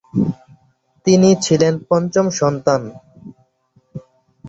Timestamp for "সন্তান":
2.39-2.81